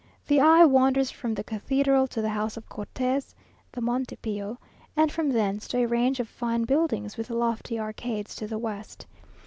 The 0.25 0.41
eye 0.41 0.65
wanders 0.65 1.11
from 1.11 1.35
the 1.35 1.43
cathedral 1.43 2.07
to 2.07 2.23
the 2.23 2.29
house 2.29 2.57
of 2.57 2.67
Cortes 2.67 3.35
(the 3.71 3.81
Monte 3.81 4.15
Pio), 4.15 4.57
and 4.97 5.11
from 5.11 5.29
thence 5.29 5.67
to 5.67 5.77
a 5.77 5.85
range 5.85 6.19
of 6.19 6.27
fine 6.27 6.63
buildings 6.63 7.17
with 7.17 7.29
lofty 7.29 7.79
arcades 7.79 8.33
to 8.37 8.47
the 8.47 8.57
west. 8.57 9.05